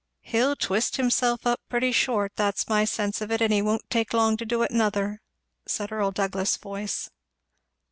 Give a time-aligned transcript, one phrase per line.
[0.21, 4.13] "He'll twist himself up pretty short; that's my sense of it; and he won't take
[4.15, 5.21] long to do it, nother,"
[5.67, 7.07] said Earl Douglass's voice.